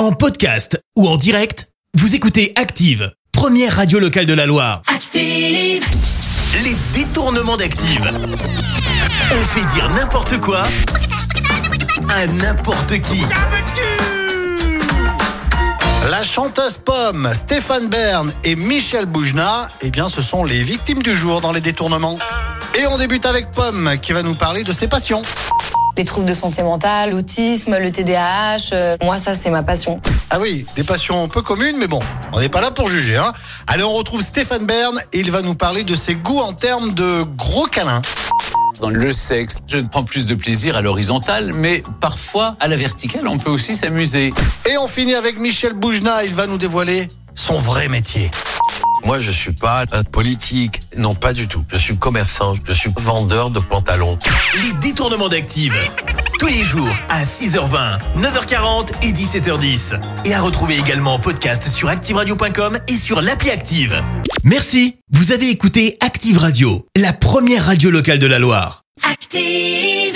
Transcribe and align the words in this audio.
En 0.00 0.12
podcast 0.12 0.82
ou 0.96 1.06
en 1.06 1.18
direct, 1.18 1.68
vous 1.92 2.14
écoutez 2.14 2.54
Active, 2.56 3.12
première 3.32 3.76
radio 3.76 3.98
locale 3.98 4.24
de 4.24 4.32
la 4.32 4.46
Loire. 4.46 4.80
Active. 4.86 5.84
Les 6.64 6.74
détournements 6.94 7.58
d'Active. 7.58 8.10
On 9.30 9.44
fait 9.44 9.66
dire 9.74 9.90
n'importe 9.90 10.40
quoi 10.40 10.62
à 12.08 12.26
n'importe 12.28 13.02
qui. 13.02 13.22
La 16.10 16.22
chanteuse 16.22 16.78
pomme, 16.78 17.30
Stéphane 17.34 17.88
Bern 17.88 18.32
et 18.42 18.56
Michel 18.56 19.04
Boujna, 19.04 19.68
eh 19.82 19.90
bien, 19.90 20.08
ce 20.08 20.22
sont 20.22 20.44
les 20.44 20.62
victimes 20.62 21.02
du 21.02 21.14
jour 21.14 21.42
dans 21.42 21.52
les 21.52 21.60
détournements. 21.60 22.18
Et 22.74 22.86
on 22.86 22.96
débute 22.96 23.26
avec 23.26 23.50
Pomme 23.50 23.98
qui 24.00 24.14
va 24.14 24.22
nous 24.22 24.34
parler 24.34 24.64
de 24.64 24.72
ses 24.72 24.88
passions. 24.88 25.20
Les 26.00 26.06
troubles 26.06 26.26
de 26.26 26.32
santé 26.32 26.62
mentale, 26.62 27.10
l'autisme, 27.10 27.76
le 27.76 27.92
TDAH, 27.92 28.72
euh, 28.72 28.96
moi 29.02 29.18
ça 29.18 29.34
c'est 29.34 29.50
ma 29.50 29.62
passion. 29.62 30.00
Ah 30.30 30.40
oui, 30.40 30.64
des 30.74 30.82
passions 30.82 31.28
peu 31.28 31.42
communes, 31.42 31.76
mais 31.76 31.88
bon, 31.88 32.00
on 32.32 32.40
n'est 32.40 32.48
pas 32.48 32.62
là 32.62 32.70
pour 32.70 32.88
juger. 32.88 33.18
Hein. 33.18 33.34
Allez, 33.66 33.82
on 33.82 33.92
retrouve 33.92 34.22
Stéphane 34.22 34.64
Bern 34.64 34.98
et 35.12 35.20
il 35.20 35.30
va 35.30 35.42
nous 35.42 35.54
parler 35.54 35.84
de 35.84 35.94
ses 35.94 36.14
goûts 36.14 36.38
en 36.38 36.54
termes 36.54 36.94
de 36.94 37.22
gros 37.36 37.66
câlins. 37.66 38.00
Dans 38.80 38.88
le 38.88 39.12
sexe, 39.12 39.58
je 39.66 39.76
prends 39.76 40.04
plus 40.04 40.24
de 40.24 40.34
plaisir 40.34 40.74
à 40.74 40.80
l'horizontale, 40.80 41.52
mais 41.52 41.82
parfois 42.00 42.56
à 42.60 42.66
la 42.66 42.76
verticale, 42.76 43.28
on 43.28 43.36
peut 43.36 43.50
aussi 43.50 43.76
s'amuser. 43.76 44.32
Et 44.70 44.78
on 44.78 44.86
finit 44.86 45.14
avec 45.14 45.38
Michel 45.38 45.74
Boujna, 45.74 46.24
il 46.24 46.32
va 46.32 46.46
nous 46.46 46.56
dévoiler 46.56 47.08
son 47.34 47.58
vrai 47.58 47.88
métier. 47.88 48.30
Moi, 49.10 49.18
je 49.18 49.32
suis 49.32 49.50
pas 49.50 49.86
un 49.90 50.04
politique. 50.04 50.82
Non, 50.96 51.16
pas 51.16 51.32
du 51.32 51.48
tout. 51.48 51.64
Je 51.66 51.76
suis 51.76 51.98
commerçant. 51.98 52.54
Je 52.64 52.72
suis 52.72 52.92
vendeur 52.96 53.50
de 53.50 53.58
pantalons. 53.58 54.16
Les 54.62 54.70
détournements 54.74 55.28
d'Active. 55.28 55.74
Tous 56.38 56.46
les 56.46 56.62
jours 56.62 56.94
à 57.08 57.24
6h20, 57.24 57.98
9h40 58.18 58.92
et 59.02 59.10
17h10. 59.10 60.00
Et 60.26 60.32
à 60.32 60.40
retrouver 60.40 60.78
également 60.78 61.14
en 61.14 61.18
podcast 61.18 61.66
sur 61.68 61.88
ActiveRadio.com 61.88 62.78
et 62.86 62.96
sur 62.96 63.20
l'appli 63.20 63.50
Active. 63.50 64.00
Merci. 64.44 64.98
Vous 65.10 65.32
avez 65.32 65.50
écouté 65.50 65.98
Active 65.98 66.38
Radio, 66.38 66.86
la 66.96 67.12
première 67.12 67.66
radio 67.66 67.90
locale 67.90 68.20
de 68.20 68.28
la 68.28 68.38
Loire. 68.38 68.84
Active. 69.02 70.09